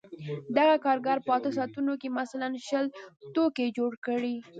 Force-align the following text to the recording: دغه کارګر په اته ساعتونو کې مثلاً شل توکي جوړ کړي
دغه 0.57 0.75
کارګر 0.85 1.17
په 1.25 1.31
اته 1.37 1.49
ساعتونو 1.57 1.93
کې 2.01 2.15
مثلاً 2.19 2.47
شل 2.67 2.85
توکي 3.35 3.67
جوړ 3.77 3.91
کړي 4.05 4.35